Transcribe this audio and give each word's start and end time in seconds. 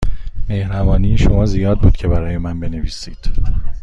مهربانی 0.49 1.17
زیاد 1.45 1.75
شما 1.75 1.75
بود 1.83 1.97
که 1.97 2.07
برای 2.07 2.37
من 2.37 2.59
بنویسید. 2.59 3.17